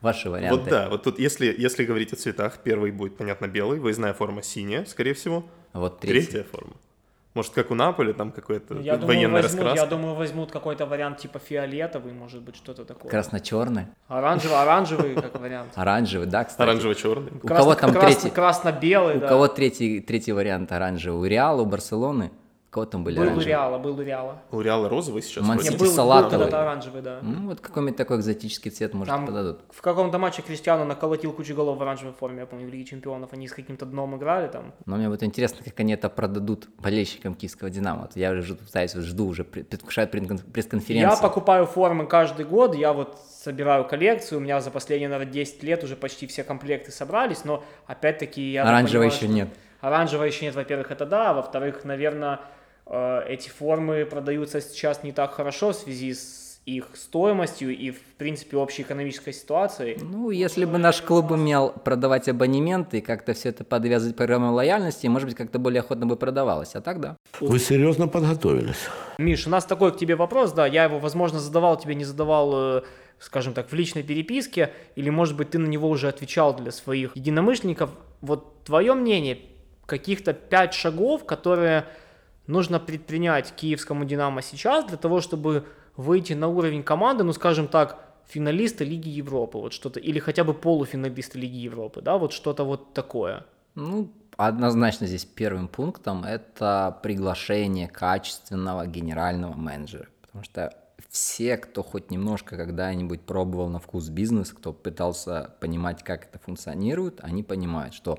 [0.00, 0.60] Ваши варианты.
[0.60, 4.42] Вот да, вот тут, если, если говорить о цветах, первый будет, понятно, белый, выездная форма
[4.42, 5.44] синяя, скорее всего.
[5.74, 6.30] Вот третий.
[6.30, 6.72] Третья форма.
[7.34, 9.78] Может, как у Наполи, там какой-то Я думаю, военный возьмут, раскрас.
[9.78, 13.08] я думаю, возьмут какой-то вариант типа фиолетовый, может быть, что-то такое.
[13.08, 15.70] Красно-черный, Оранжевый, оранжевый, как вариант.
[15.76, 16.68] оранжевый, да, кстати.
[16.68, 17.30] Оранжево-черный.
[17.42, 18.30] У кого там третий?
[18.30, 21.20] Красно-белый, У кого третий, третий вариант оранжевый?
[21.20, 22.32] У Реала, у Барселоны?
[22.70, 23.78] Кого там были Был оранжевые?
[23.80, 24.42] Был у Реала.
[24.52, 25.44] У Реала розовый сейчас.
[25.44, 25.70] Ман вроде.
[25.70, 26.38] Сити Был, был салатовый.
[26.46, 27.18] когда-то оранжевый, да.
[27.20, 29.58] Ну, вот какой-нибудь такой экзотический цвет, может, Там подадут.
[29.70, 33.32] в каком-то матче Криштиану наколотил кучу голов в оранжевой форме, я помню, в Лиге Чемпионов.
[33.32, 34.72] Они с каким-то дном играли там.
[34.86, 38.02] Но мне вот интересно, как они это продадут болельщикам киевского «Динамо».
[38.02, 41.10] Вот я уже пытаюсь, вот жду уже, пред- предвкушаю пред- пресс-конференцию.
[41.16, 45.64] Я покупаю формы каждый год, я вот собираю коллекцию, у меня за последние, наверное, 10
[45.64, 48.62] лет уже почти все комплекты собрались, но опять-таки я...
[48.62, 49.48] понимаю, еще что- нет.
[49.80, 52.38] Оранжевого еще нет, во-первых, это да, а во-вторых, наверное,
[52.90, 58.00] эти формы продаются сейчас не так хорошо в связи с с их стоимостью и, в
[58.18, 59.98] принципе, общей экономической ситуацией.
[60.02, 65.06] Ну, если бы наш клуб умел продавать абонементы и как-то все это подвязывать программой лояльности,
[65.06, 66.74] может быть, как-то более охотно бы продавалось.
[66.74, 67.16] А так да.
[67.40, 68.88] Вы серьезно подготовились?
[69.18, 72.78] Миш, у нас такой к тебе вопрос, да, я его, возможно, задавал тебе, не задавал,
[72.78, 72.82] э,
[73.18, 77.16] скажем так, в личной переписке, или, может быть, ты на него уже отвечал для своих
[77.16, 77.90] единомышленников.
[78.20, 79.38] Вот твое мнение,
[79.86, 81.86] каких-то пять шагов, которые
[82.50, 87.98] нужно предпринять киевскому «Динамо» сейчас для того, чтобы выйти на уровень команды, ну, скажем так,
[88.28, 92.92] финалиста Лиги Европы, вот что-то, или хотя бы полуфиналиста Лиги Европы, да, вот что-то вот
[92.94, 93.44] такое.
[93.74, 100.72] Ну, однозначно здесь первым пунктом это приглашение качественного генерального менеджера, потому что
[101.08, 107.20] все, кто хоть немножко когда-нибудь пробовал на вкус бизнес, кто пытался понимать, как это функционирует,
[107.22, 108.18] они понимают, что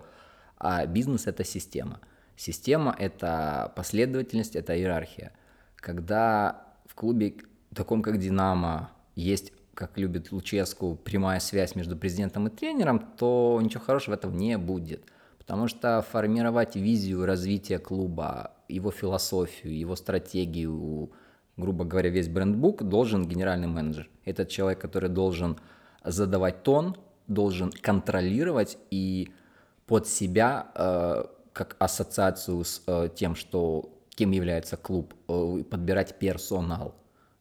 [0.57, 1.99] а бизнес это система.
[2.43, 5.31] Система это последовательность, это иерархия.
[5.75, 7.35] Когда в клубе
[7.75, 13.83] таком как Динамо есть как любит Луческу, прямая связь между президентом и тренером, то ничего
[13.83, 15.03] хорошего в этом не будет.
[15.37, 21.11] Потому что формировать визию развития клуба, его философию, его стратегию,
[21.57, 24.09] грубо говоря, весь брендбук должен генеральный менеджер.
[24.25, 25.59] Этот человек, который должен
[26.03, 29.31] задавать тон, должен контролировать и
[29.85, 36.95] под себя, э, как ассоциацию с э, тем, что кем является клуб, э, подбирать персонал.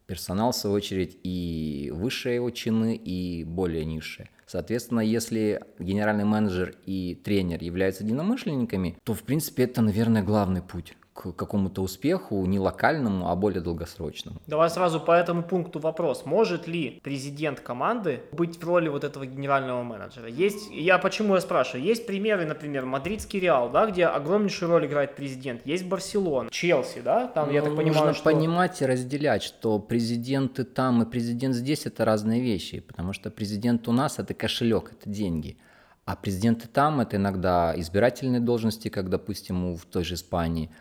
[0.07, 4.29] Персонал, в свою очередь, и высшие его чины, и более низшие.
[4.46, 10.96] Соответственно, если генеральный менеджер и тренер являются единомышленниками, то, в принципе, это, наверное, главный путь
[11.20, 14.40] к какому-то успеху, не локальному, а более долгосрочному.
[14.46, 16.24] Давай сразу по этому пункту вопрос.
[16.24, 20.28] Может ли президент команды быть в роли вот этого генерального менеджера?
[20.28, 25.14] Есть, я почему я спрашиваю, есть примеры, например, Мадридский Реал, да, где огромнейшую роль играет
[25.14, 28.24] президент, есть Барселона, Челси, да, там, ну, я так понимаю, Нужно что...
[28.24, 33.87] понимать и разделять, что президенты там и президент здесь это разные вещи, потому что президент
[33.88, 35.59] у нас это кошелек, это деньги.
[36.06, 40.70] А президенты там это иногда избирательные должности, как, допустим, в той же Испании–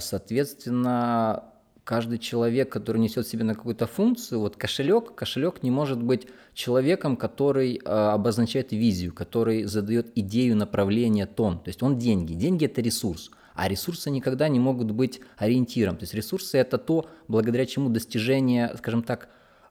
[0.00, 1.44] соответственно,
[1.84, 7.16] каждый человек, который несет себе на какую-то функцию, вот кошелек, кошелек не может быть человеком,
[7.16, 11.58] который а, обозначает визию, который задает идею, направление, тон.
[11.58, 12.34] То есть он деньги.
[12.34, 13.30] Деньги это ресурс.
[13.54, 15.96] А ресурсы никогда не могут быть ориентиром.
[15.96, 19.28] То есть ресурсы это то, благодаря чему достижения, скажем так,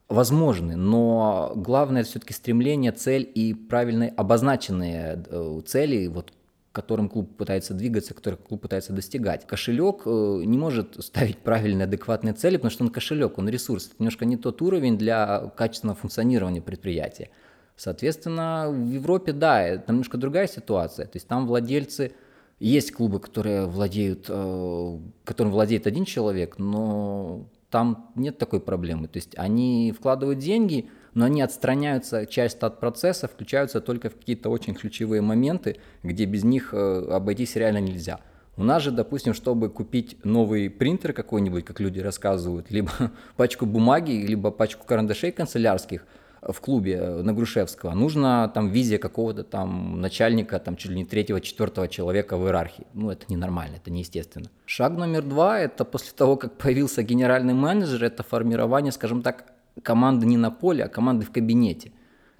[0.10, 6.34] возможны, но главное все-таки стремление, цель и правильно обозначенные э, цели, вот
[6.72, 9.48] которым клуб пытается двигаться, которых клуб пытается достигать.
[9.48, 13.88] Кошелек э, не может ставить правильные, адекватные цели, потому что он кошелек, он ресурс.
[13.88, 17.30] Это немножко не тот уровень для качественного функционирования предприятия.
[17.76, 21.06] Соответственно, в Европе, да, там немножко другая ситуация.
[21.06, 22.12] То есть там владельцы,
[22.60, 29.08] есть клубы, которые владеют, э, которым владеет один человек, но там нет такой проблемы.
[29.08, 34.50] То есть они вкладывают деньги, но они отстраняются часто от процесса, включаются только в какие-то
[34.50, 38.20] очень ключевые моменты, где без них э, обойтись реально нельзя.
[38.58, 42.92] У нас же, допустим, чтобы купить новый принтер какой-нибудь, как люди рассказывают, либо
[43.38, 46.06] пачку бумаги, либо пачку карандашей канцелярских
[46.42, 51.06] в клубе э, на Грушевского, нужно там визия какого-то там начальника, там чуть ли не
[51.06, 52.88] третьего, четвертого человека в иерархии.
[52.94, 54.50] Ну, это ненормально, это неестественно.
[54.66, 59.46] Шаг номер два– это после того, как появился генеральный менеджер, это формирование, скажем так,
[59.82, 61.92] команды не на поле, а команды в кабинете.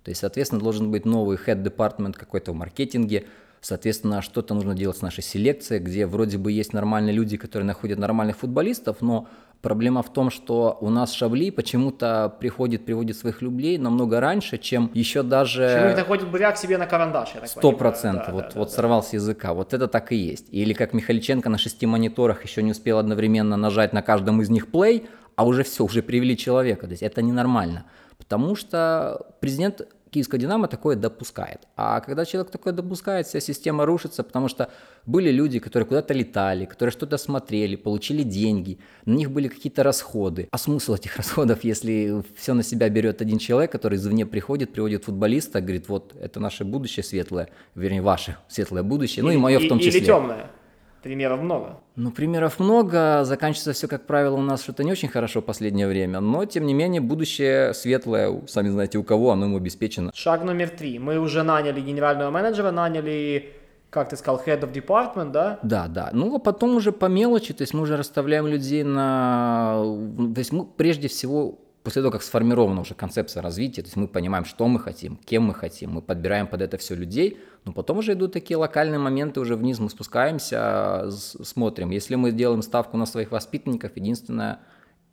[0.04, 3.26] То есть, соответственно, должен быть новый head department какой-то в маркетинге,
[3.62, 8.00] соответственно, что-то нужно делать с нашей селекцией, где вроде бы есть нормальные люди, которые находят
[8.00, 9.28] нормальных футболистов, но
[9.62, 14.90] Проблема в том, что у нас Шабли почему-то приходит, приводит своих люблей намного раньше, чем
[14.94, 15.90] еще даже...
[15.90, 19.12] Чем находит буряк себе на карандаш, Сто процентов, да, вот, да, вот да, сорвал с
[19.12, 20.46] языка, вот это так и есть.
[20.52, 24.68] Или как Михаличенко на шести мониторах еще не успел одновременно нажать на каждом из них
[24.68, 25.08] play,
[25.40, 26.86] а уже все, уже привели человека.
[26.86, 27.86] То есть это ненормально.
[28.18, 31.62] Потому что президент Киевская Динамо такое допускает.
[31.78, 34.70] А когда человек такое допускает, вся система рушится, потому что
[35.06, 40.50] были люди, которые куда-то летали, которые что-то смотрели, получили деньги, на них были какие-то расходы.
[40.52, 45.06] А смысл этих расходов, если все на себя берет один человек, который извне приходит, приводит
[45.06, 49.70] футболиста, говорит, вот это наше будущее светлое, вернее, ваше светлое будущее, ну и мое в
[49.70, 50.02] том числе.
[50.02, 50.52] Или темное.
[51.04, 51.80] Примеров много.
[51.96, 53.24] Ну, примеров много.
[53.24, 56.20] Заканчивается все, как правило, у нас что-то не очень хорошо в последнее время.
[56.20, 60.12] Но, тем не менее, будущее светлое, сами знаете, у кого оно ему обеспечено.
[60.14, 61.00] Шаг номер три.
[61.00, 63.54] Мы уже наняли генерального менеджера, наняли
[63.90, 65.60] как ты сказал, head of department, да?
[65.64, 66.12] Да, да.
[66.14, 69.82] Ну, а потом уже по мелочи, то есть мы уже расставляем людей на...
[70.36, 74.08] То есть мы прежде всего после того, как сформирована уже концепция развития, то есть мы
[74.08, 77.98] понимаем, что мы хотим, кем мы хотим, мы подбираем под это все людей, но потом
[78.00, 81.90] уже идут такие локальные моменты, уже вниз мы спускаемся, смотрим.
[81.92, 84.60] Если мы делаем ставку на своих воспитанников, единственное,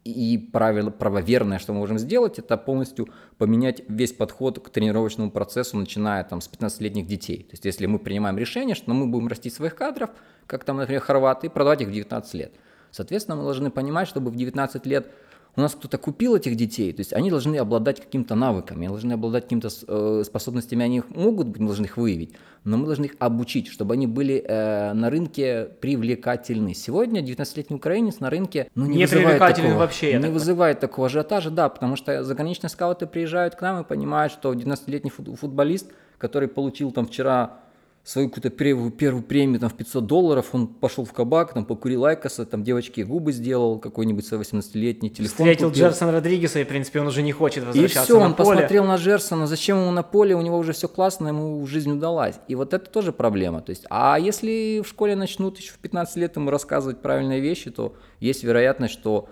[0.07, 5.77] И правило, правоверное, что мы можем сделать, это полностью поменять весь подход к тренировочному процессу,
[5.77, 7.39] начиная там с 15-летних детей.
[7.39, 10.11] То есть если мы принимаем решение, что мы будем растить своих кадров,
[10.47, 12.55] как там, например, хорваты, и продавать их в 19 лет.
[12.93, 15.11] Соответственно, мы должны понимать, чтобы в 19 лет
[15.57, 19.15] у нас кто-то купил этих детей, то есть они должны обладать какими-то навыками, они должны
[19.15, 23.07] обладать какими-то э, способностями, они их могут быть, мы должны их выявить, но мы должны
[23.07, 26.75] их обучить, чтобы они были э, на рынке привлекательны.
[26.75, 30.81] Сегодня 19-летний украинец на рынке ну, не, Не вызывает привлекательный такого, вообще, не так вызывает
[30.81, 35.37] такого ажиотажа, да, потому что заграничные скауты приезжают к нам и понимают, что 19-летний фут-
[35.37, 37.61] футболист, который получил там вчера
[38.07, 42.05] свою какую-то первую, первую премию там, в 500 долларов, он пошел в кабак, там покурил
[42.05, 45.87] айкоса, там девочке губы сделал, какой-нибудь свой 18-летний телефон Встретил купил.
[45.87, 48.49] Джерсон Родригеса, и, в принципе, он уже не хочет И возвращаться все, на он поле.
[48.51, 52.37] посмотрел на Джерсона, зачем ему на поле, у него уже все классно, ему жизнь удалась.
[52.47, 53.61] И вот это тоже проблема.
[53.61, 57.73] То есть, а если в школе начнут еще в 15 лет ему рассказывать правильные вещи,
[57.73, 59.29] то есть вероятность, что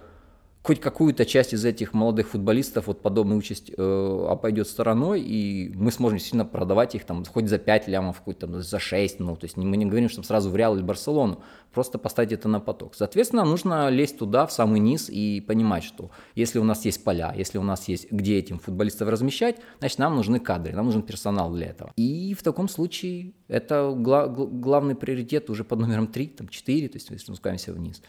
[0.64, 5.92] хоть какую-то часть из этих молодых футболистов вот подобная участь э, обойдет стороной, и мы
[5.92, 9.44] сможем сильно продавать их там хоть за 5 лямов, хоть там за 6, ну, то
[9.44, 11.42] есть мы не говорим, что сразу в Реал или Барселону,
[11.74, 12.94] просто поставить это на поток.
[12.94, 17.34] Соответственно, нужно лезть туда, в самый низ, и понимать, что если у нас есть поля,
[17.36, 21.52] если у нас есть где этим футболистов размещать, значит, нам нужны кадры, нам нужен персонал
[21.52, 21.92] для этого.
[21.96, 26.88] И в таком случае это гла- гла- главный приоритет уже под номером 3, там 4,
[26.88, 28.00] то есть мы спускаемся вниз.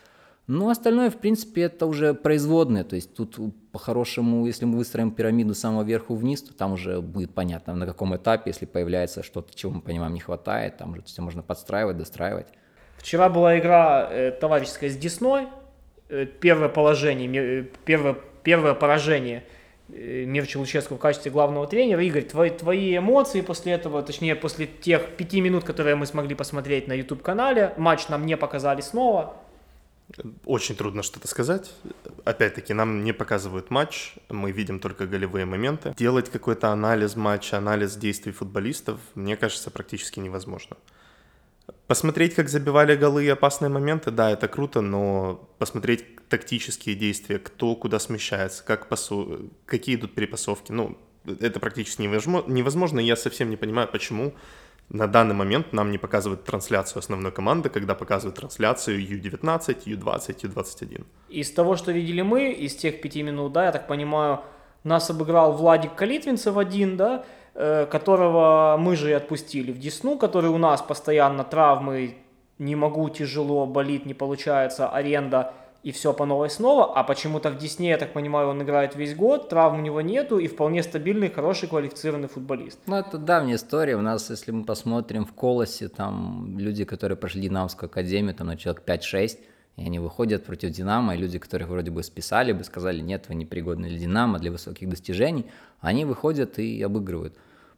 [0.47, 2.83] Ну, остальное, в принципе, это уже производное.
[2.83, 3.37] То есть тут
[3.71, 7.85] по-хорошему, если мы выстроим пирамиду с самого верху вниз, то там уже будет понятно, на
[7.87, 11.97] каком этапе, если появляется что-то, чего мы понимаем не хватает, там уже все можно подстраивать,
[11.97, 12.47] достраивать.
[12.97, 15.47] Вчера была игра э, товарищеская с Десной.
[16.09, 19.43] Э, первое положение, э, первое, первое поражение
[19.89, 22.03] э, Мирча Луческу в качестве главного тренера.
[22.03, 26.87] Игорь, твои, твои эмоции после этого, точнее, после тех пяти минут, которые мы смогли посмотреть
[26.87, 29.37] на YouTube-канале, матч нам не показали снова.
[30.45, 31.73] Очень трудно что-то сказать.
[32.23, 35.93] Опять-таки, нам не показывают матч, мы видим только голевые моменты.
[35.97, 40.77] Делать какой-то анализ матча, анализ действий футболистов, мне кажется, практически невозможно.
[41.87, 47.75] Посмотреть, как забивали голы и опасные моменты, да, это круто, но посмотреть тактические действия, кто
[47.75, 49.51] куда смещается, как пасу...
[49.65, 54.33] какие идут перепасовки, ну, это практически невозможно, и я совсем не понимаю, почему
[54.89, 61.05] на данный момент нам не показывают трансляцию основной команды, когда показывают трансляцию U19, U20, U21.
[61.29, 64.41] Из того, что видели мы, из тех пяти минут, да, я так понимаю,
[64.83, 70.49] нас обыграл Владик Калитвинцев один, да, э, которого мы же и отпустили в Десну, который
[70.51, 72.17] у нас постоянно травмы,
[72.59, 75.53] не могу, тяжело, болит, не получается, аренда
[75.85, 79.15] и все по новой снова, а почему-то в Десне, я так понимаю, он играет весь
[79.15, 82.79] год, травм у него нету и вполне стабильный, хороший, квалифицированный футболист.
[82.87, 83.95] Ну, это давняя история.
[83.95, 88.57] У нас, если мы посмотрим в Колосе, там люди, которые прошли Динамовскую академию, там на
[88.57, 89.37] человек 5-6,
[89.75, 93.35] и они выходят против Динамо, и люди, которых вроде бы списали бы, сказали, нет, вы
[93.35, 95.45] не пригодны для Динамо, для высоких достижений,
[95.81, 97.35] они выходят и обыгрывают.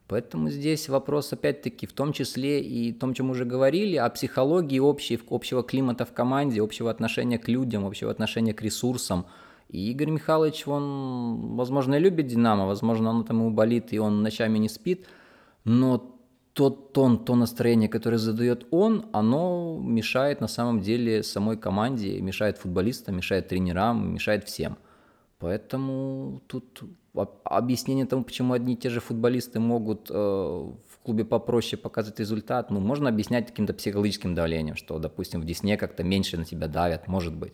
[0.08, 5.20] Поэтому здесь вопрос, опять-таки, в том числе и том, чем уже говорили, о психологии общей,
[5.30, 9.26] общего климата в команде, общего отношения к людям, общего отношения к ресурсам.
[9.70, 14.24] И Игорь Михайлович, он, возможно, и любит «Динамо», возможно, он там ему болит, и он
[14.24, 15.06] ночами не спит,
[15.66, 16.18] но
[16.54, 22.58] тот тон, то настроение, которое задает он, оно мешает на самом деле самой команде, мешает
[22.58, 24.78] футболистам, мешает тренерам, мешает всем.
[25.40, 31.26] Поэтому тут об- объяснение тому, почему одни и те же футболисты могут э, в клубе
[31.26, 36.38] попроще показывать результат, ну, можно объяснять каким-то психологическим давлением, что, допустим, в Десне как-то меньше
[36.38, 37.54] на тебя давят, может быть.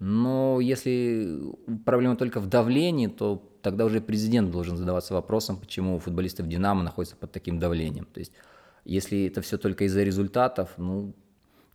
[0.00, 1.40] Но если
[1.84, 6.82] проблема только в давлении, то тогда уже президент должен задаваться вопросом, почему футболисты в «Динамо»
[6.82, 8.06] находятся под таким давлением.
[8.12, 8.32] То есть,
[8.84, 11.14] если это все только из-за результатов, ну,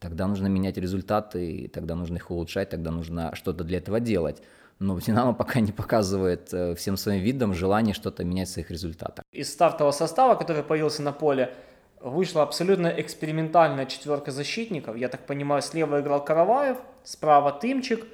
[0.02, 4.44] тогда нужно менять результаты, тогда нужно их улучшать, тогда нужно что-то для этого делать.
[4.80, 9.24] Но «Динамо» пока не показывает э, всем своим видом желание что-то менять в своих результатах.
[9.32, 11.54] Из стартового состава, который появился на поле,
[12.00, 14.96] вышла абсолютно экспериментальная четверка защитников.
[14.98, 18.06] Я так понимаю, слева играл Караваев, справа Тымчик,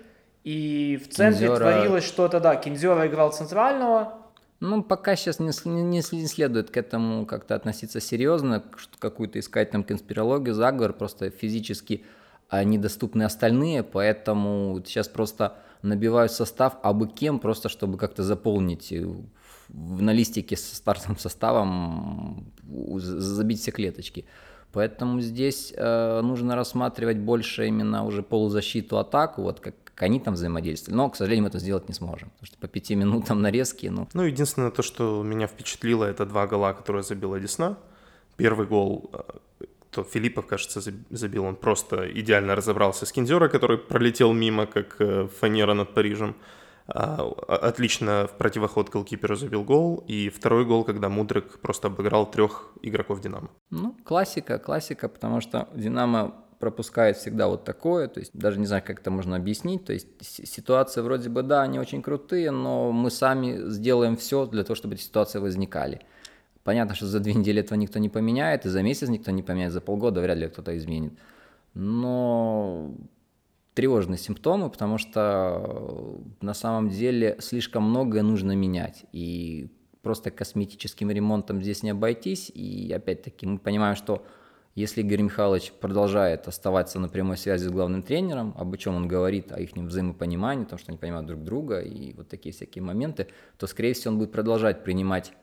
[0.45, 1.59] и в центре Кинзёра.
[1.71, 4.13] творилось что-то, да, Кинзера играл центрального,
[4.59, 8.63] Ну, пока сейчас не, не- не следует к этому как-то относиться серьезно,
[8.99, 12.05] какую-то искать там конспирологию, заговор, просто физически
[12.49, 19.05] а, недоступны остальные, поэтому сейчас просто набивают состав абы кем, просто чтобы как-то заполнить э,
[19.69, 22.51] на листике со стартовым составом,
[22.97, 24.25] забить все клеточки.
[24.71, 30.33] Поэтому здесь э, нужно рассматривать больше именно уже полузащиту, атаку, вот как, как они там
[30.33, 30.97] взаимодействовали.
[30.97, 34.07] Но, к сожалению, мы это сделать не сможем, потому что по пяти минутам нарезки, ну,
[34.13, 37.77] Ну, единственное то, что меня впечатлило, это два гола, которые забила Десна.
[38.35, 43.77] Первый гол, э, то Филиппов, кажется, заб- забил, он просто идеально разобрался с Кинзера, который
[43.77, 46.35] пролетел мимо, как э, фанера над Парижем.
[46.87, 52.71] а, отлично в противоход голкиперу забил гол, и второй гол, когда Мудрик просто обыграл трех
[52.81, 53.49] игроков Динамо.
[53.69, 58.83] Ну, классика, классика, потому что Динамо пропускает всегда вот такое, то есть даже не знаю,
[58.85, 63.11] как это можно объяснить, то есть ситуации вроде бы, да, они очень крутые, но мы
[63.11, 65.99] сами сделаем все для того, чтобы эти ситуации возникали.
[66.63, 69.73] Понятно, что за две недели этого никто не поменяет, и за месяц никто не поменяет,
[69.73, 71.13] за полгода вряд ли кто-то изменит.
[71.73, 72.95] Но
[73.73, 79.05] тревожные симптомы, потому что на самом деле слишком многое нужно менять.
[79.11, 82.51] И просто косметическим ремонтом здесь не обойтись.
[82.53, 84.25] И опять-таки мы понимаем, что
[84.75, 89.51] если Игорь Михайлович продолжает оставаться на прямой связи с главным тренером, об чем он говорит,
[89.51, 93.27] о их взаимопонимании, о том, что они понимают друг друга и вот такие всякие моменты,
[93.57, 95.33] то, скорее всего, он будет продолжать принимать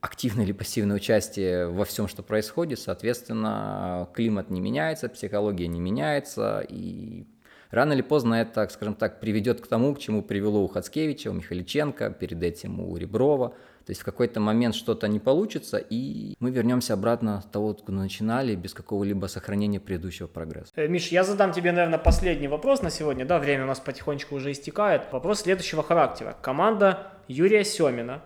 [0.00, 2.78] активное или пассивное участие во всем, что происходит.
[2.80, 7.26] Соответственно, климат не меняется, психология не меняется, и
[7.70, 11.34] рано или поздно это, скажем так, приведет к тому, к чему привело у Хацкевича, у
[11.34, 13.54] Михаличенко, перед этим у Реброва–
[13.86, 17.98] то есть в какой-то момент что-то не получится, и мы вернемся обратно с того, откуда
[17.98, 20.72] начинали, без какого-либо сохранения предыдущего прогресса.
[20.74, 23.24] Э, Миш, я задам тебе, наверное, последний вопрос на сегодня.
[23.24, 25.02] Да, время у нас потихонечку уже истекает.
[25.12, 26.36] Вопрос следующего характера.
[26.42, 28.24] Команда Юрия Семина,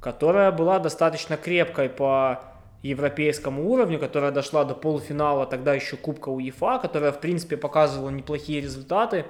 [0.00, 2.40] которая была достаточно крепкой по
[2.82, 8.60] европейскому уровню, которая дошла до полуфинала тогда еще Кубка УЕФА, которая, в принципе, показывала неплохие
[8.60, 9.24] результаты,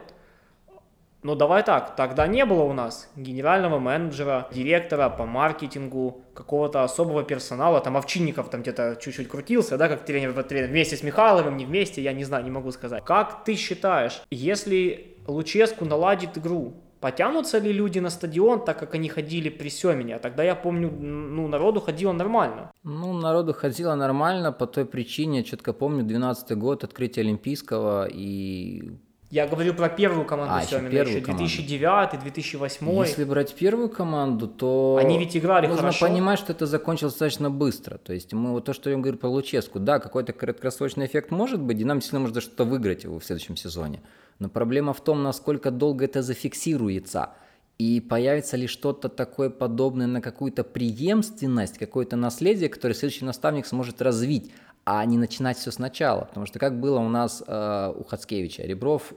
[1.27, 7.25] ну давай так, тогда не было у нас генерального менеджера, директора по маркетингу, какого-то особого
[7.25, 11.65] персонала, там Овчинников там где-то чуть-чуть крутился, да, как тренер, тренер вместе с Михайловым, не
[11.65, 13.05] вместе, я не знаю, не могу сказать.
[13.05, 19.09] Как ты считаешь, если Луческу наладит игру, потянутся ли люди на стадион, так как они
[19.09, 20.17] ходили при Семене?
[20.17, 22.73] А тогда я помню, ну, народу ходило нормально.
[22.83, 28.99] Ну, народу ходило нормально по той причине, четко помню, 12 год, открытие Олимпийского, и
[29.31, 32.91] я говорю про первую команду а, Семина, еще, еще 2009, 2008.
[32.91, 36.07] Если брать первую команду, то они ведь играли нужно хорошо.
[36.07, 37.99] понимать, что это закончилось достаточно быстро.
[37.99, 41.61] То есть мы вот то, что я говорю про Луческу, да, какой-то краткосрочный эффект может
[41.61, 44.01] быть, Динамо сильно может что-то выиграть его в следующем сезоне.
[44.39, 47.31] Но проблема в том, насколько долго это зафиксируется.
[47.79, 54.01] И появится ли что-то такое подобное на какую-то преемственность, какое-то наследие, которое следующий наставник сможет
[54.01, 54.53] развить
[54.87, 56.25] а не начинать все сначала.
[56.27, 59.13] Потому что как было у нас э, у Хацкевича, Ребров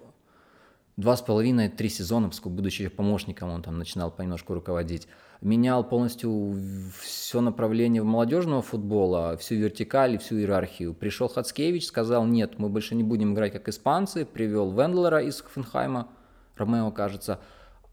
[0.99, 5.07] два с половиной-три сезона, поскольку будучи помощником, он там начинал понемножку руководить,
[5.39, 6.53] менял полностью
[7.01, 10.93] все направление молодежного футбола, всю вертикаль и всю иерархию.
[10.93, 16.09] Пришел Хацкевич, сказал, нет, мы больше не будем играть как испанцы, привел Вендлера из Хофенхайма,
[16.57, 17.39] Ромео, кажется,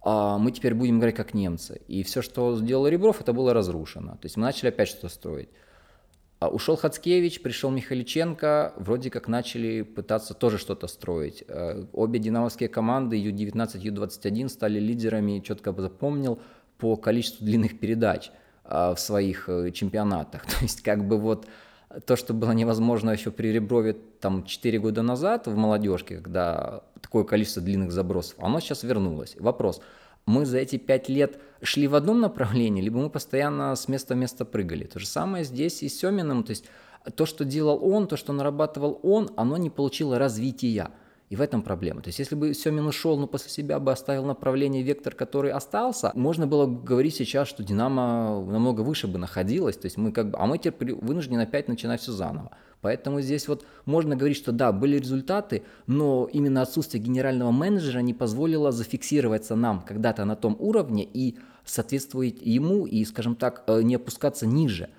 [0.03, 1.83] а мы теперь будем играть как немцы.
[1.87, 4.13] И все, что сделал Ребров, это было разрушено.
[4.13, 5.49] То есть мы начали опять что-то строить.
[6.39, 11.43] А ушел Хацкевич, пришел Михаличенко, вроде как начали пытаться тоже что-то строить.
[11.49, 16.39] Э, обе динамовские команды Ю-19, Ю-21 стали лидерами, четко запомнил,
[16.77, 18.31] по количеству длинных передач
[18.65, 20.45] э, в своих э, чемпионатах.
[20.59, 21.47] То есть как бы вот
[22.05, 27.25] то, что было невозможно еще при Реброве там 4 года назад в молодежке, когда такое
[27.25, 29.37] количество длинных забросов, оно сейчас вернулось.
[29.41, 29.81] Вопрос–
[30.27, 34.19] мы за эти пять лет шли в одном направлении, либо мы постоянно с места в
[34.19, 34.85] место прыгали.
[34.85, 36.67] То же самое здесь и с Семиным, то есть
[37.15, 40.91] то, что делал он, то, что нарабатывал он, оно не получило развития.
[41.29, 42.03] И в этом проблема.
[42.03, 46.13] То есть, если бы Семин ушел, но после себя бы оставил направление, вектор, который остался,
[46.15, 49.77] можно было говорить сейчас, что Динамо намного выше бы находилось.
[49.77, 52.53] То есть мы как бы, а мы теперь вынуждены опять начинать все заново.
[52.81, 58.15] Поэтому здесь вот можно говорить, что да, были результаты, но именно отсутствие генерального менеджера не
[58.15, 63.97] позволило зафиксироваться нам когда-то на том уровне и соответствовать ему и, скажем так, э, не
[63.97, 64.91] опускаться ниже.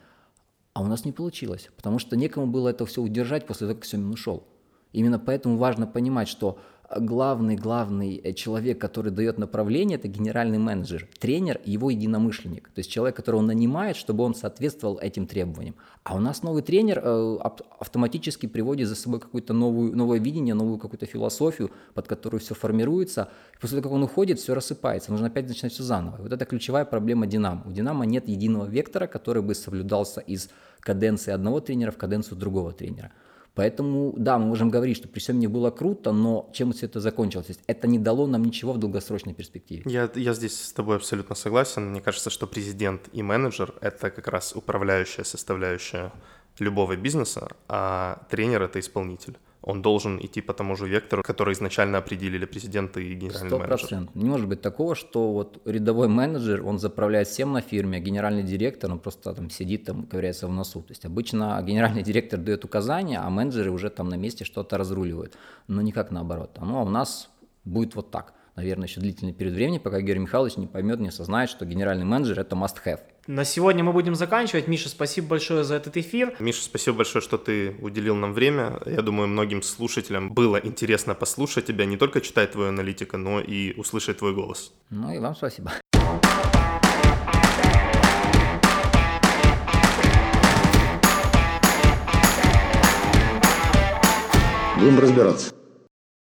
[0.74, 3.86] А у нас не получилось, потому что некому было это все удержать после того, как
[3.86, 4.46] Семин ушел.
[4.98, 6.58] Именно поэтому важно понимать, что
[6.90, 12.70] главный-главный э, человек, который дает направление, это генеральный менеджер, тренер, его единомышленник.
[12.70, 15.76] То есть человек, которого он нанимает, чтобы он соответствовал этим требованиям.
[16.04, 17.38] А у нас новый тренер э,
[17.80, 23.30] автоматически приводит за собой какое-то новое видение, новую какую-то философию, под которую все формируется.
[23.62, 25.12] После того, как он уходит, все рассыпается.
[25.12, 26.18] Нужно опять начинать все заново.
[26.18, 27.62] И вот это ключевая проблема Динамо.
[27.68, 32.72] У Динамо нет единого вектора, который бы соблюдался из каденции одного тренера в каденцию другого
[32.72, 33.12] тренера.
[33.58, 37.00] Поэтому, да, мы можем говорить, что при всем не было круто, но чем все это
[37.00, 37.48] закончилось?
[37.48, 39.82] То есть это не дало нам ничего в долгосрочной перспективе.
[39.86, 41.90] Я, я здесь с тобой абсолютно согласен.
[41.90, 46.12] Мне кажется, что президент и менеджер— это как раз управляющая составляющая
[46.60, 49.38] любого бизнеса, а тренер— это исполнитель
[49.68, 53.60] он должен идти по тому же вектору, который изначально определили президенты и генеральный 100%.
[53.60, 54.10] менеджер.
[54.16, 58.44] Не может быть такого, что вот рядовой менеджер, он заправляет всем на фирме, а генеральный
[58.44, 60.82] директор, он просто там сидит, там ковыряется в носу.
[60.82, 65.34] То есть обычно генеральный директор дает указания, а менеджеры уже там на месте что-то разруливают.
[65.68, 66.58] Но никак наоборот.
[66.62, 67.30] Ну, а у нас
[67.66, 68.34] будет вот так.
[68.56, 72.40] наверное, еще длительный период времени, пока Георгий Михайлович не поймет, не осознает, что генеральный менеджер–
[72.42, 73.02] это must-have.
[73.28, 74.70] На сегодня мы будем заканчивать.
[74.70, 76.34] Миша, спасибо большое за этот эфир.
[76.40, 78.80] Миша, спасибо большое, что ты уделил нам время.
[78.86, 83.74] Я думаю, многим слушателям было интересно послушать тебя, не только читать твою аналитику, но и
[83.78, 84.72] услышать твой голос.
[84.92, 85.74] Ну и вам спасибо.
[94.80, 95.54] Будем разбираться.